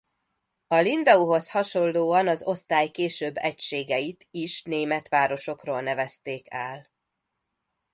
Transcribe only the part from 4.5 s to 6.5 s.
német városokról nevezték